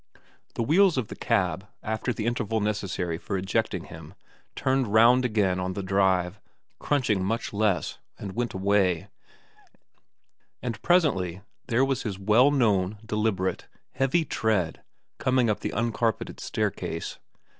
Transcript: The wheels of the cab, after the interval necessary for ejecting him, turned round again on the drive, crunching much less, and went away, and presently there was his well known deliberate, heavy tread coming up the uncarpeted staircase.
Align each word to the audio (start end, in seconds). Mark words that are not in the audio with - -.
The 0.55 0.63
wheels 0.63 0.97
of 0.97 1.09
the 1.09 1.15
cab, 1.15 1.67
after 1.83 2.11
the 2.11 2.25
interval 2.25 2.59
necessary 2.59 3.19
for 3.19 3.37
ejecting 3.37 3.83
him, 3.83 4.15
turned 4.55 4.87
round 4.87 5.25
again 5.25 5.59
on 5.59 5.73
the 5.73 5.83
drive, 5.83 6.39
crunching 6.79 7.23
much 7.23 7.53
less, 7.53 7.99
and 8.17 8.31
went 8.35 8.55
away, 8.55 9.09
and 10.59 10.81
presently 10.81 11.41
there 11.67 11.85
was 11.85 12.01
his 12.01 12.17
well 12.17 12.49
known 12.49 12.97
deliberate, 13.05 13.67
heavy 13.91 14.25
tread 14.25 14.81
coming 15.19 15.51
up 15.51 15.59
the 15.59 15.69
uncarpeted 15.71 16.39
staircase. 16.39 17.19